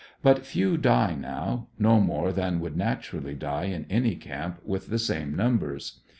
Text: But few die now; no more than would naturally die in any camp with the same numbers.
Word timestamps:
But 0.23 0.47
few 0.47 0.77
die 0.77 1.13
now; 1.13 1.67
no 1.77 1.99
more 1.99 2.31
than 2.31 2.59
would 2.59 2.75
naturally 2.75 3.35
die 3.35 3.65
in 3.65 3.85
any 3.87 4.15
camp 4.15 4.57
with 4.65 4.87
the 4.87 4.97
same 4.97 5.35
numbers. 5.35 5.99